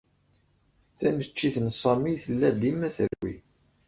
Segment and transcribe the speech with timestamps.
[0.97, 3.35] Taneččit n Sami tella dima terwi.